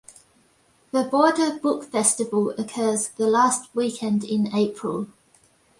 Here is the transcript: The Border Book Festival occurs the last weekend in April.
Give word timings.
The 0.89 1.03
Border 1.03 1.59
Book 1.59 1.83
Festival 1.91 2.55
occurs 2.57 3.09
the 3.09 3.27
last 3.27 3.69
weekend 3.75 4.23
in 4.23 4.47
April. 4.51 5.09